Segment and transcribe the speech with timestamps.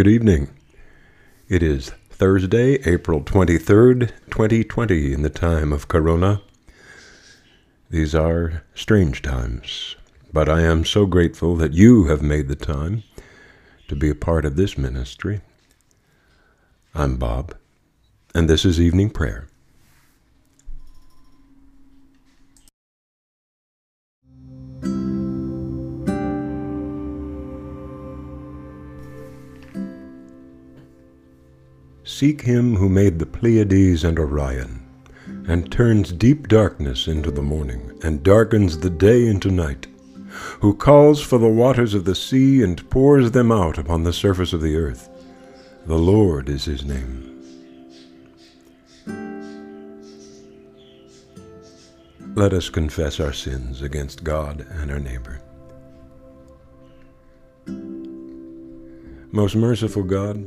[0.00, 0.48] Good evening.
[1.50, 6.40] It is Thursday, April 23rd, 2020, in the time of Corona.
[7.90, 9.96] These are strange times,
[10.32, 13.02] but I am so grateful that you have made the time
[13.88, 15.42] to be a part of this ministry.
[16.94, 17.54] I'm Bob,
[18.34, 19.49] and this is Evening Prayer.
[32.20, 34.82] Seek him who made the Pleiades and Orion,
[35.48, 39.86] and turns deep darkness into the morning, and darkens the day into night,
[40.60, 44.52] who calls for the waters of the sea and pours them out upon the surface
[44.52, 45.08] of the earth.
[45.86, 47.42] The Lord is his name.
[52.34, 55.40] Let us confess our sins against God and our neighbor.
[59.32, 60.46] Most merciful God,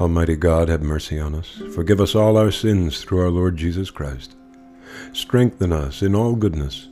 [0.00, 1.60] Almighty God, have mercy on us.
[1.74, 4.36] Forgive us all our sins through our Lord Jesus Christ.
[5.12, 6.88] Strengthen us in all goodness,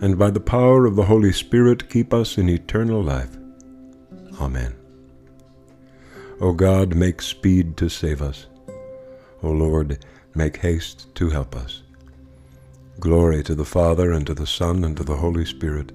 [0.00, 3.36] and by the power of the Holy Spirit keep us in eternal life.
[4.40, 4.74] Amen.
[6.40, 8.46] O God, make speed to save us.
[9.42, 10.04] O Lord,
[10.34, 11.82] make haste to help us.
[13.00, 15.92] Glory to the Father, and to the Son, and to the Holy Spirit,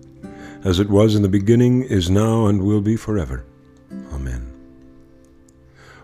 [0.64, 3.46] as it was in the beginning, is now, and will be forever.
[4.14, 4.53] Amen.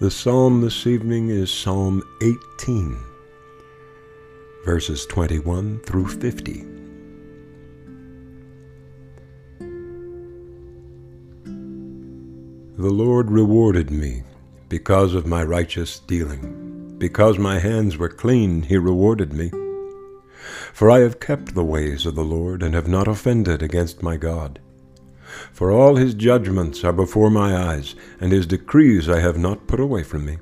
[0.00, 2.98] The psalm this evening is Psalm 18,
[4.64, 6.64] verses 21 through 50.
[12.78, 14.22] The Lord rewarded me
[14.70, 16.96] because of my righteous dealing.
[16.96, 19.50] Because my hands were clean, he rewarded me.
[20.72, 24.16] For I have kept the ways of the Lord, and have not offended against my
[24.16, 24.60] God.
[25.52, 29.80] For all his judgments are before my eyes, and his decrees I have not put
[29.80, 30.38] away from me.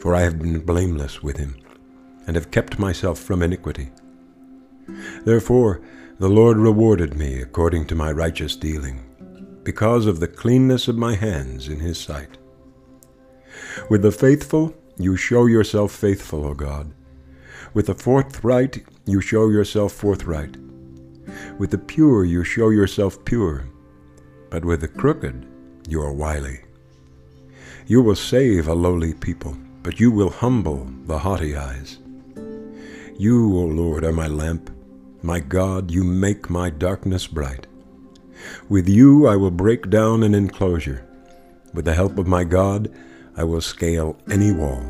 [0.00, 1.56] For I have been blameless with him,
[2.26, 3.90] and have kept myself from iniquity.
[5.24, 5.80] Therefore
[6.18, 9.00] the Lord rewarded me according to my righteous dealing,
[9.64, 12.38] because of the cleanness of my hands in his sight.
[13.88, 16.92] With the faithful you show yourself faithful, O God.
[17.72, 20.56] With the forthright you show yourself forthright.
[21.58, 23.66] With the pure you show yourself pure,
[24.50, 25.46] but with the crooked
[25.88, 26.60] you are wily.
[27.86, 31.98] You will save a lowly people, but you will humble the haughty eyes.
[33.16, 34.70] You, O Lord, are my lamp.
[35.22, 37.66] My God, you make my darkness bright.
[38.68, 41.06] With you I will break down an enclosure.
[41.72, 42.90] With the help of my God,
[43.36, 44.84] I will scale any wall.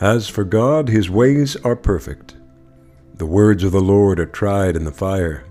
[0.00, 2.36] As for God, his ways are perfect.
[3.18, 5.46] The words of the Lord are tried in the fire.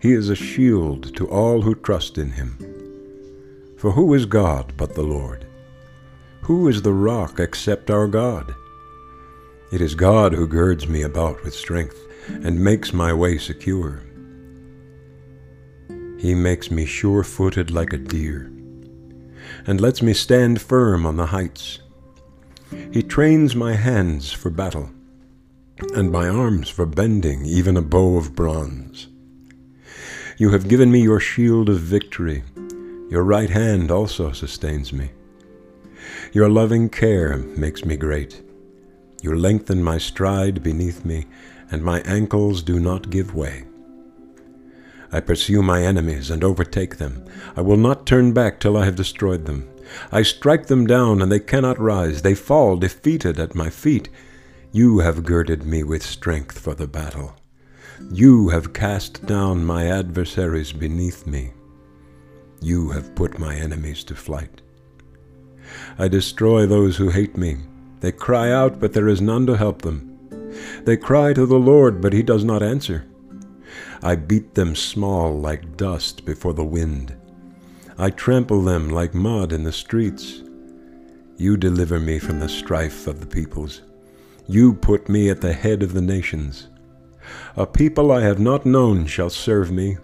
[0.00, 2.56] He is a shield to all who trust in him.
[3.76, 5.46] For who is God but the Lord?
[6.44, 8.54] Who is the rock except our God?
[9.70, 11.98] It is God who girds me about with strength
[12.28, 14.02] and makes my way secure.
[16.18, 18.50] He makes me sure footed like a deer
[19.66, 21.80] and lets me stand firm on the heights.
[22.90, 24.88] He trains my hands for battle
[25.94, 29.08] and my arms for bending even a bow of bronze.
[30.38, 32.42] You have given me your shield of victory.
[33.10, 35.10] Your right hand also sustains me.
[36.32, 38.42] Your loving care makes me great.
[39.22, 41.26] You lengthen my stride beneath me,
[41.70, 43.64] and my ankles do not give way.
[45.10, 47.24] I pursue my enemies and overtake them.
[47.56, 49.68] I will not turn back till I have destroyed them.
[50.12, 52.22] I strike them down, and they cannot rise.
[52.22, 54.08] They fall defeated at my feet.
[54.76, 57.34] You have girded me with strength for the battle.
[58.12, 61.54] You have cast down my adversaries beneath me.
[62.60, 64.60] You have put my enemies to flight.
[65.98, 67.56] I destroy those who hate me.
[68.00, 70.18] They cry out, but there is none to help them.
[70.84, 73.06] They cry to the Lord, but he does not answer.
[74.02, 77.16] I beat them small like dust before the wind.
[77.96, 80.42] I trample them like mud in the streets.
[81.38, 83.80] You deliver me from the strife of the peoples.
[84.48, 86.68] You put me at the head of the nations.
[87.56, 89.98] A people I have not known shall serve me.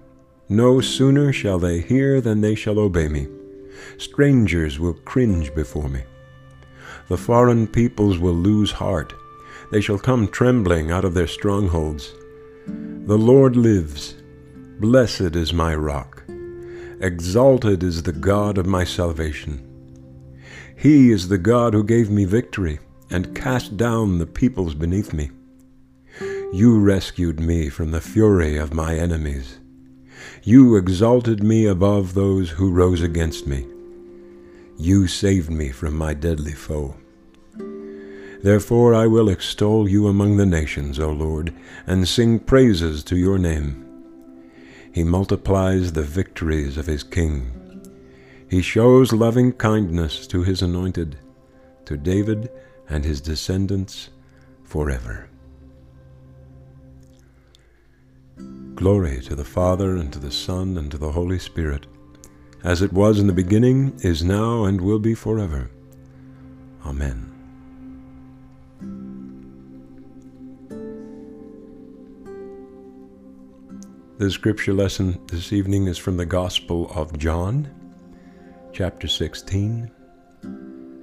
[0.48, 3.28] No sooner shall they hear than they shall obey me.
[3.98, 6.02] Strangers will cringe before me.
[7.08, 9.12] The foreign peoples will lose heart.
[9.70, 12.12] They shall come trembling out of their strongholds.
[12.66, 14.16] The Lord lives.
[14.80, 16.24] Blessed is my rock.
[17.00, 19.68] Exalted is the God of my salvation.
[20.76, 22.80] He is the God who gave me victory
[23.12, 25.30] and cast down the peoples beneath me.
[26.52, 29.58] You rescued me from the fury of my enemies.
[30.42, 33.66] You exalted me above those who rose against me.
[34.78, 36.96] You saved me from my deadly foe.
[38.42, 41.54] Therefore I will extol you among the nations, O Lord,
[41.86, 43.86] and sing praises to your name.
[44.92, 47.52] He multiplies the victories of his king.
[48.48, 51.16] He shows loving kindness to his anointed,
[51.86, 52.50] to David
[52.88, 54.10] and his descendants
[54.64, 55.28] forever.
[58.74, 61.86] Glory to the Father, and to the Son, and to the Holy Spirit,
[62.64, 65.70] as it was in the beginning, is now, and will be forever.
[66.84, 67.28] Amen.
[74.18, 77.68] The scripture lesson this evening is from the Gospel of John,
[78.72, 79.90] chapter 16,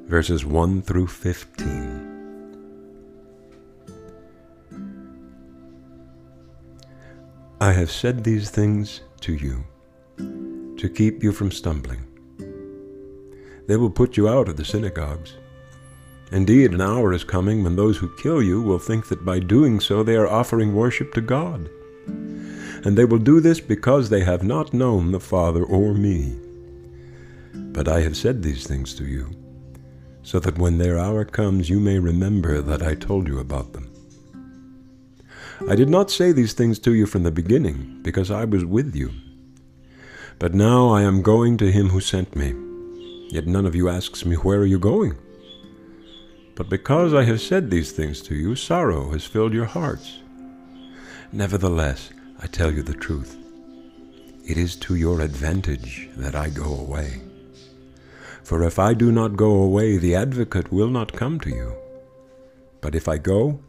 [0.09, 2.17] verses 1 through 15.
[7.61, 9.63] I have said these things to you
[10.17, 12.07] to keep you from stumbling.
[13.67, 15.35] They will put you out of the synagogues.
[16.31, 19.79] Indeed, an hour is coming when those who kill you will think that by doing
[19.79, 21.69] so they are offering worship to God
[22.83, 26.35] and they will do this because they have not known the Father or me.
[27.53, 29.29] But I have said these things to you,
[30.23, 33.89] so that when their hour comes you may remember that I told you about them.
[35.67, 38.95] I did not say these things to you from the beginning, because I was with
[38.95, 39.11] you.
[40.39, 42.55] But now I am going to him who sent me.
[43.29, 45.17] Yet none of you asks me, Where are you going?
[46.55, 50.19] But because I have said these things to you, sorrow has filled your hearts.
[51.31, 52.09] Nevertheless,
[52.41, 53.37] I tell you the truth.
[54.45, 57.21] It is to your advantage that I go away.
[58.49, 61.75] For if I do not go away, the advocate will not come to you.
[62.81, 63.59] But if I go,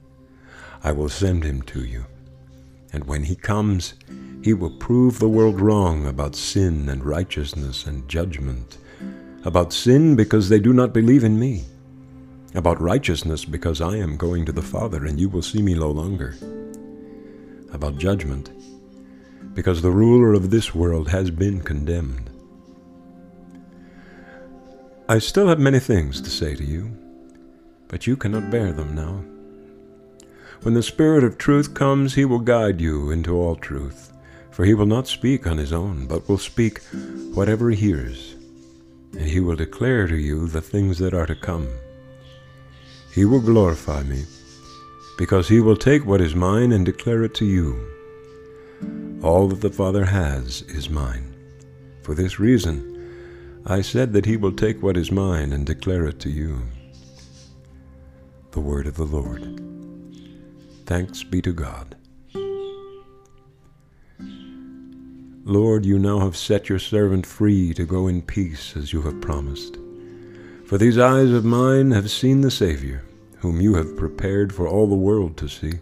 [0.82, 2.06] I will send him to you.
[2.90, 3.92] And when he comes,
[4.42, 8.78] he will prove the world wrong about sin and righteousness and judgment.
[9.44, 11.66] About sin, because they do not believe in me.
[12.54, 15.90] About righteousness, because I am going to the Father, and you will see me no
[15.90, 16.36] longer.
[17.70, 18.48] About judgment,
[19.52, 22.29] because the ruler of this world has been condemned.
[25.10, 26.96] I still have many things to say to you,
[27.88, 29.24] but you cannot bear them now.
[30.62, 34.12] When the Spirit of truth comes, he will guide you into all truth,
[34.52, 36.80] for he will not speak on his own, but will speak
[37.34, 38.36] whatever he hears,
[39.18, 41.66] and he will declare to you the things that are to come.
[43.12, 44.22] He will glorify me,
[45.18, 47.84] because he will take what is mine and declare it to you.
[49.24, 51.34] All that the Father has is mine.
[52.04, 52.89] For this reason,
[53.66, 56.62] I said that he will take what is mine and declare it to you.
[58.52, 59.60] The word of the Lord.
[60.86, 61.94] Thanks be to God.
[65.44, 69.20] Lord, you now have set your servant free to go in peace as you have
[69.20, 69.78] promised.
[70.66, 73.04] For these eyes of mine have seen the Savior,
[73.38, 75.74] whom you have prepared for all the world to see,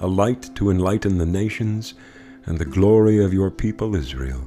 [0.00, 1.94] a light to enlighten the nations
[2.46, 4.46] and the glory of your people Israel.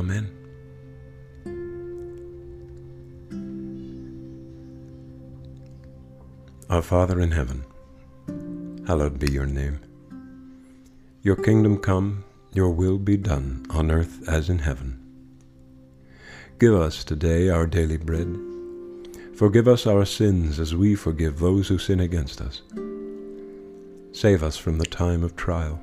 [0.00, 0.30] Amen.
[6.70, 7.66] Our Father in heaven,
[8.86, 9.78] hallowed be your name.
[11.20, 14.98] Your kingdom come, your will be done, on earth as in heaven.
[16.58, 18.38] Give us today our daily bread.
[19.36, 22.62] Forgive us our sins as we forgive those who sin against us.
[24.12, 25.78] Save us from the time of trial,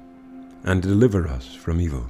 [0.63, 2.09] and deliver us from evil.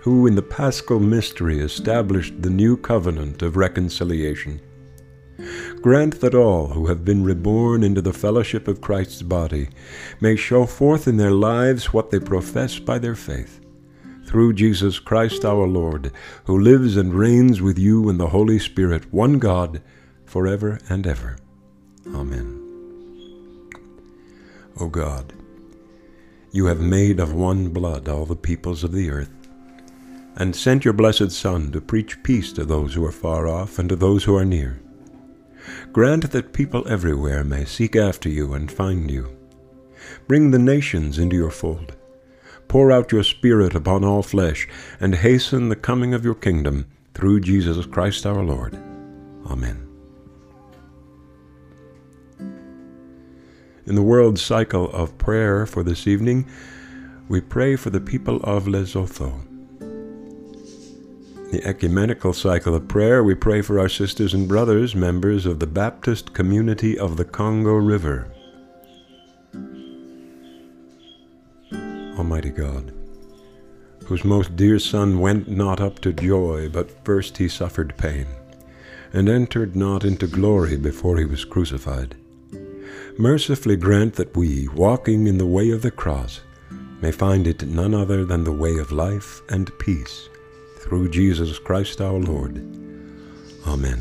[0.00, 4.60] who in the paschal mystery established the new covenant of reconciliation,
[5.80, 9.68] Grant that all who have been reborn into the fellowship of Christ's body
[10.20, 13.60] may show forth in their lives what they profess by their faith.
[14.26, 16.12] Through Jesus Christ our Lord,
[16.44, 19.80] who lives and reigns with you in the Holy Spirit, one God,
[20.26, 21.38] forever and ever.
[22.14, 22.58] Amen.
[24.78, 25.32] O God,
[26.52, 29.30] you have made of one blood all the peoples of the earth,
[30.40, 33.90] and sent your blessed Son to preach peace to those who are far off and
[33.90, 34.80] to those who are near.
[35.92, 39.36] Grant that people everywhere may seek after you and find you.
[40.26, 41.94] Bring the nations into your fold.
[42.68, 44.66] Pour out your Spirit upon all flesh,
[44.98, 48.76] and hasten the coming of your kingdom through Jesus Christ our Lord.
[49.44, 49.86] Amen.
[53.84, 56.48] In the world cycle of prayer for this evening,
[57.28, 59.49] we pray for the people of Lesotho
[61.50, 65.66] the ecumenical cycle of prayer, we pray for our sisters and brothers, members of the
[65.66, 68.30] Baptist community of the Congo River.
[72.16, 72.92] Almighty God,
[74.06, 78.26] whose most dear Son went not up to joy, but first he suffered pain,
[79.12, 82.14] and entered not into glory before he was crucified.
[83.18, 86.42] Mercifully grant that we, walking in the way of the cross,
[87.00, 90.28] may find it none other than the way of life and peace
[90.80, 92.56] through Jesus Christ our Lord.
[93.66, 94.00] Amen.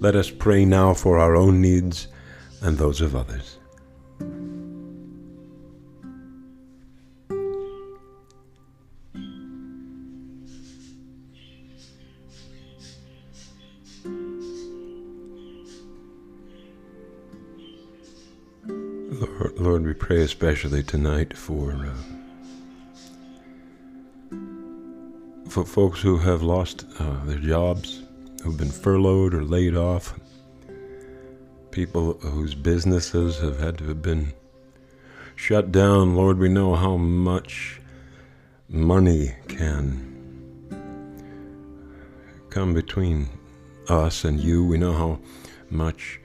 [0.00, 2.08] Let us pray now for our own needs
[2.60, 3.58] and those of others.
[19.58, 21.72] Lord, we pray especially tonight for.
[21.72, 22.15] Uh,
[25.64, 28.02] folks who have lost uh, their jobs,
[28.42, 30.18] who've been furloughed or laid off,
[31.70, 34.32] people whose businesses have had to have been
[35.34, 36.16] shut down.
[36.16, 37.80] Lord, we know how much
[38.68, 40.12] money can
[42.50, 43.28] come between
[43.88, 44.64] us and you.
[44.64, 45.18] We know how
[45.70, 46.20] much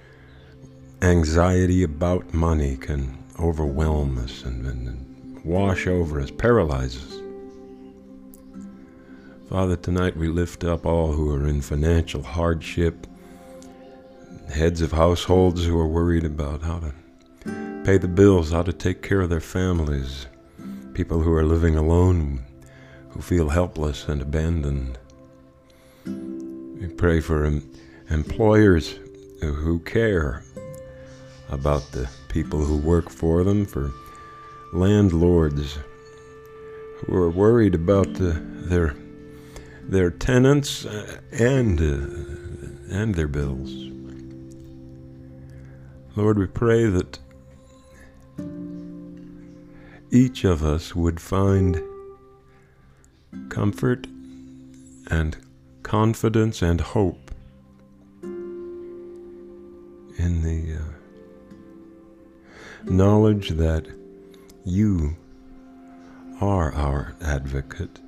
[1.01, 7.21] anxiety about money can overwhelm us and, and, and wash over us, paralyze us.
[9.51, 13.05] Father, tonight we lift up all who are in financial hardship,
[14.48, 16.93] heads of households who are worried about how to
[17.84, 20.27] pay the bills, how to take care of their families,
[20.93, 22.41] people who are living alone,
[23.10, 24.98] who feel helpless and abandoned.
[26.05, 27.70] We pray for em-
[28.10, 28.96] employers
[29.41, 30.46] who care
[31.50, 33.91] about the people who work for them, for
[34.72, 35.77] landlords
[37.00, 38.36] who are worried about uh,
[38.70, 38.96] their
[39.91, 43.71] their tenants uh, and uh, and their bills.
[46.15, 47.19] Lord, we pray that
[50.10, 51.81] each of us would find
[53.50, 54.07] comfort
[55.10, 55.38] and
[55.83, 57.31] confidence and hope
[60.17, 60.83] in the uh,
[62.86, 63.88] knowledge that
[64.63, 65.17] you
[66.39, 68.00] are our advocate,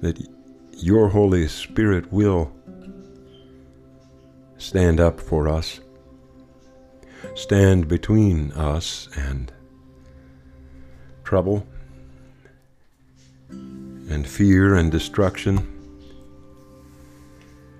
[0.00, 0.18] that
[0.72, 2.52] your Holy Spirit will
[4.58, 5.80] stand up for us,
[7.34, 9.52] stand between us and
[11.24, 11.66] trouble
[13.50, 15.72] and fear and destruction.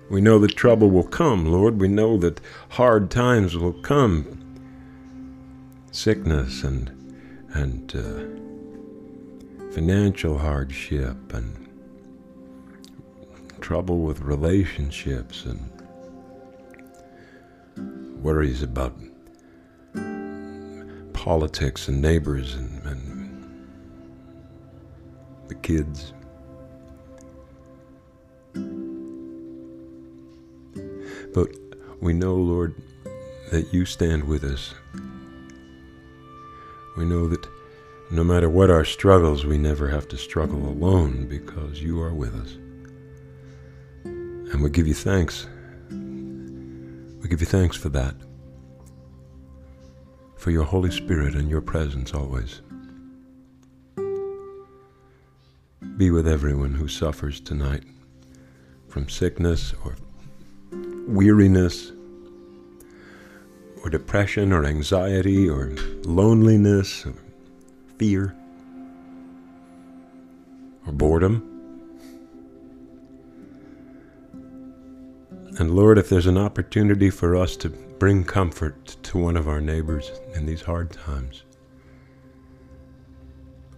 [0.09, 1.79] We know that trouble will come, Lord.
[1.81, 4.43] We know that hard times will come.
[5.91, 6.91] Sickness and
[7.53, 11.66] and uh, financial hardship and
[13.61, 15.71] trouble with relationships and
[18.21, 18.95] worries about
[21.13, 23.59] politics and neighbors and, and
[25.47, 26.13] the kids.
[31.33, 31.49] But
[32.01, 32.75] we know, Lord,
[33.51, 34.73] that you stand with us.
[36.95, 37.45] We know that
[38.09, 42.33] no matter what our struggles, we never have to struggle alone because you are with
[42.35, 42.57] us.
[44.51, 45.47] And we give you thanks.
[45.89, 48.15] We give you thanks for that,
[50.37, 52.61] for your Holy Spirit and your presence always.
[55.97, 57.83] Be with everyone who suffers tonight
[58.87, 59.95] from sickness or
[61.07, 61.91] weariness
[63.83, 65.71] or depression or anxiety or
[66.03, 67.13] loneliness or
[67.97, 68.35] fear
[70.85, 71.56] or boredom.
[75.59, 79.59] And Lord, if there's an opportunity for us to bring comfort to one of our
[79.59, 81.45] neighbors in these hard times,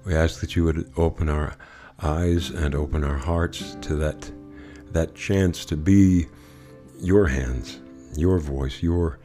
[0.03, 1.55] we ask that you would open our
[2.01, 4.29] eyes and open our hearts to that,
[4.91, 6.27] that chance to be
[6.99, 7.79] your hands,
[8.17, 9.19] your voice, your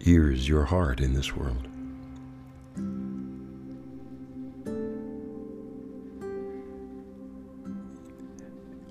[0.00, 1.68] ears, your heart in this world.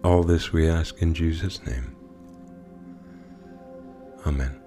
[0.04, 1.94] All this we ask in Jesus' name.
[4.25, 4.59] Amen.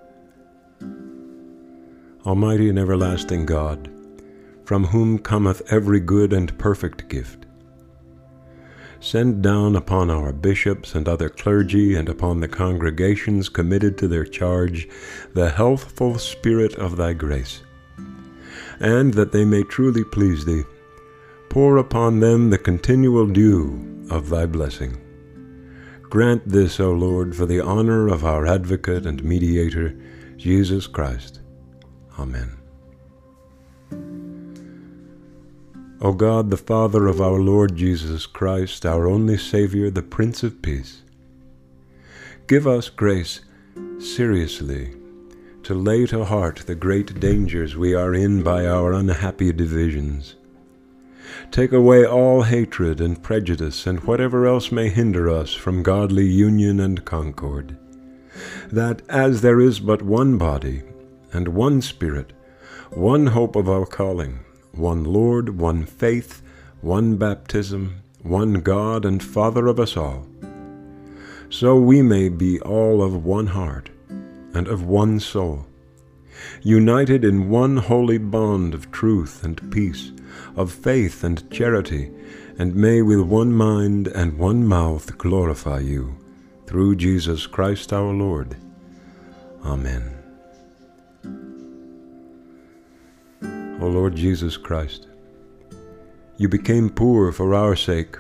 [2.25, 3.91] Almighty and everlasting God,
[4.65, 7.47] from whom cometh every good and perfect gift,
[9.01, 14.25] send down upon our bishops and other clergy and upon the congregations committed to their
[14.25, 14.89] charge
[15.35, 17.63] the healthful spirit of thy grace,
[18.81, 20.65] and that they may truly please thee,
[21.49, 24.97] pour upon them the continual dew of thy blessing.
[26.11, 29.95] Grant this, O Lord, for the honor of our advocate and mediator,
[30.39, 31.41] Jesus Christ.
[32.19, 32.57] Amen.
[36.01, 40.63] O God, the Father of our Lord Jesus Christ, our only Savior, the Prince of
[40.63, 41.03] Peace,
[42.47, 43.43] give us grace
[43.99, 44.95] seriously
[45.65, 50.37] to lay to heart the great dangers we are in by our unhappy divisions
[51.51, 56.79] Take away all hatred and prejudice and whatever else may hinder us from godly union
[56.79, 57.77] and concord.
[58.71, 60.83] That as there is but one body
[61.33, 62.33] and one Spirit,
[62.91, 64.41] one hope of our calling,
[64.73, 66.43] one Lord, one faith,
[66.81, 70.27] one baptism, one God and Father of us all,
[71.51, 73.91] so we may be all of one heart
[74.55, 75.67] and of one soul,
[76.63, 80.13] united in one holy bond of truth and peace,
[80.59, 82.11] of faith and charity,
[82.59, 86.17] and may with one mind and one mouth glorify you,
[86.67, 88.57] through Jesus Christ our Lord.
[89.65, 90.15] Amen.
[93.81, 95.07] O Lord Jesus Christ,
[96.37, 98.17] you became poor for our sake,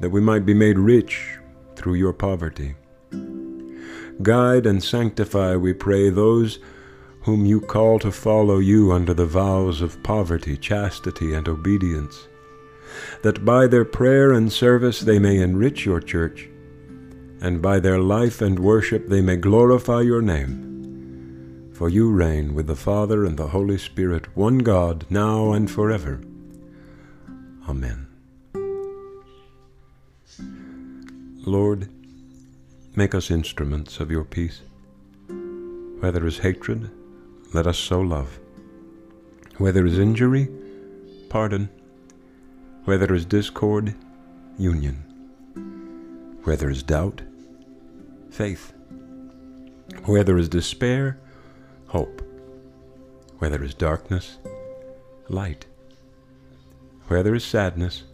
[0.00, 1.36] that we might be made rich
[1.76, 2.74] through your poverty.
[4.22, 6.58] Guide and sanctify, we pray, those
[7.28, 12.26] whom you call to follow you under the vows of poverty, chastity, and obedience,
[13.22, 16.48] that by their prayer and service they may enrich your church,
[17.42, 21.70] and by their life and worship they may glorify your name.
[21.74, 26.22] For you reign with the Father and the Holy Spirit, one God, now and forever.
[27.68, 28.06] Amen.
[31.44, 31.90] Lord,
[32.96, 34.62] make us instruments of your peace.
[36.00, 36.90] Where there is hatred,
[37.54, 38.38] let us so love.
[39.56, 40.48] Where there is injury,
[41.30, 41.70] pardon.
[42.84, 43.94] Where there is discord,
[44.58, 44.96] union.
[46.44, 47.22] Where there is doubt,
[48.30, 48.72] faith.
[50.04, 51.18] Where there is despair,
[51.86, 52.22] hope.
[53.38, 54.38] Where there is darkness,
[55.28, 55.66] light.
[57.06, 58.04] Where there is sadness,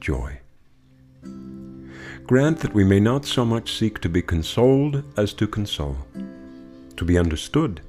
[0.00, 0.40] joy.
[2.24, 5.98] grant that we may not so much seek to be consoled as to console,
[6.96, 7.82] to be understood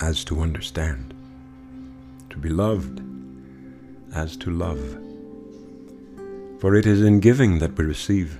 [0.00, 1.14] as to understand,
[2.30, 3.00] to be loved
[4.14, 4.98] as to love.
[6.60, 8.38] For it is in giving that we receive,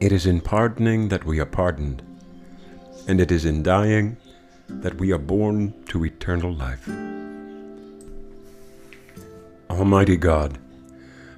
[0.00, 2.02] it is in pardoning that we are pardoned,
[3.06, 4.16] and it is in dying
[4.68, 6.88] that we are born to eternal life.
[9.68, 10.58] Almighty God,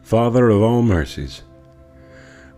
[0.02, 1.42] Father of all mercies,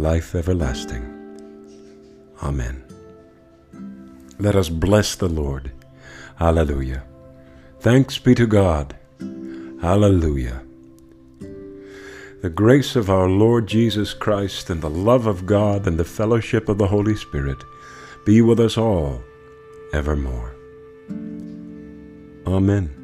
[0.00, 1.04] life everlasting.
[2.42, 2.82] Amen.
[4.38, 5.70] Let us bless the Lord.
[6.36, 7.02] Hallelujah.
[7.80, 8.96] Thanks be to God.
[9.82, 10.62] Hallelujah.
[12.40, 16.70] The grace of our Lord Jesus Christ and the love of God and the fellowship
[16.70, 17.58] of the Holy Spirit
[18.24, 19.22] be with us all
[19.92, 20.56] evermore.
[22.46, 22.99] Amen.